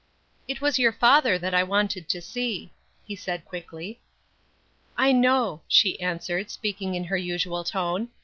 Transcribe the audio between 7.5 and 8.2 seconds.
tone.